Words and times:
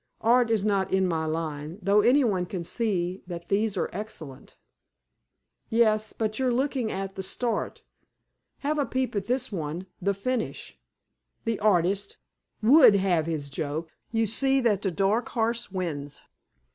"Art 0.21 0.49
is 0.49 0.65
not 0.65 0.91
in 0.91 1.05
my 1.05 1.25
line, 1.25 1.77
though 1.79 2.01
anyone 2.01 2.47
can 2.47 2.63
see 2.63 3.21
that 3.27 3.49
these 3.49 3.77
are 3.77 3.87
excellent." 3.93 4.57
"Yes. 5.69 6.11
But 6.11 6.39
you're 6.39 6.51
looking 6.51 6.89
at 6.89 7.13
'The 7.13 7.21
Start.' 7.21 7.83
Have 8.61 8.79
a 8.79 8.85
peep 8.87 9.15
at 9.15 9.27
this 9.27 9.51
one, 9.51 9.85
'The 10.01 10.15
Finish.' 10.15 10.79
The 11.45 11.59
artist 11.59 12.17
would 12.63 12.95
have 12.95 13.27
his 13.27 13.51
joke. 13.51 13.91
You 14.09 14.25
see 14.25 14.59
that 14.61 14.81
the 14.81 14.89
dark 14.89 15.29
horse 15.29 15.71
wins." 15.71 16.23